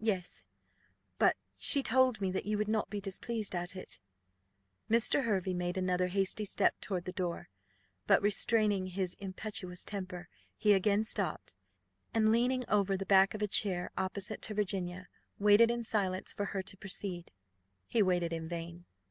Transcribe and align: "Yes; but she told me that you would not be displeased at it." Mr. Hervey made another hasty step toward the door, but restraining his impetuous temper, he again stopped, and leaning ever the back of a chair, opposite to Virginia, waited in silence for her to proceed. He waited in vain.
"Yes; 0.00 0.46
but 1.18 1.36
she 1.54 1.82
told 1.82 2.22
me 2.22 2.30
that 2.32 2.46
you 2.46 2.56
would 2.56 2.66
not 2.66 2.88
be 2.88 2.98
displeased 2.98 3.54
at 3.54 3.76
it." 3.76 4.00
Mr. 4.90 5.24
Hervey 5.24 5.52
made 5.52 5.76
another 5.76 6.06
hasty 6.06 6.46
step 6.46 6.80
toward 6.80 7.04
the 7.04 7.12
door, 7.12 7.50
but 8.06 8.22
restraining 8.22 8.86
his 8.86 9.12
impetuous 9.20 9.84
temper, 9.84 10.30
he 10.56 10.72
again 10.72 11.04
stopped, 11.04 11.54
and 12.14 12.32
leaning 12.32 12.64
ever 12.70 12.96
the 12.96 13.04
back 13.04 13.34
of 13.34 13.42
a 13.42 13.48
chair, 13.48 13.90
opposite 13.98 14.40
to 14.40 14.54
Virginia, 14.54 15.08
waited 15.38 15.70
in 15.70 15.84
silence 15.84 16.32
for 16.32 16.46
her 16.46 16.62
to 16.62 16.76
proceed. 16.78 17.30
He 17.86 18.00
waited 18.02 18.32
in 18.32 18.48
vain. 18.48 18.86